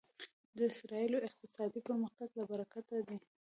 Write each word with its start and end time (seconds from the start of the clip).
د 0.55 0.57
اسرایلو 0.71 1.23
اقتصادي 1.27 1.79
پرمختګ 1.87 2.29
له 2.37 2.43
برکته 2.51 2.97
دی. 3.07 3.17